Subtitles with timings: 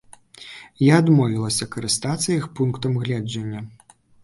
[0.83, 3.65] Я адмовілася карыстацца іх пунктам гледжання.